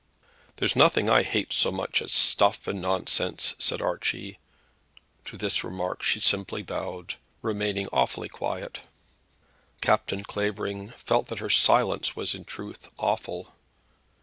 "There's 0.55 0.75
nothing 0.75 1.11
I 1.11 1.21
hate 1.21 1.53
so 1.53 1.71
much 1.71 2.01
as 2.01 2.11
stuff 2.11 2.65
and 2.65 2.81
nonsense," 2.81 3.53
said 3.59 3.83
Archie. 3.83 4.39
To 5.25 5.37
this 5.37 5.63
remark 5.63 6.01
she 6.01 6.19
simply 6.19 6.63
bowed, 6.63 7.17
remaining 7.43 7.87
awfully 7.93 8.27
quiet. 8.27 8.79
Captain 9.79 10.23
Clavering 10.23 10.89
felt 10.89 11.27
that 11.27 11.37
her 11.37 11.51
silence 11.51 12.15
was 12.15 12.33
in 12.33 12.45
truth 12.45 12.89
awful. 12.97 13.53